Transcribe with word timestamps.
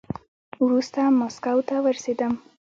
وروسته 0.65 1.01
ماسکو 1.19 1.59
ته 1.67 1.75
ورسېدم. 1.85 2.33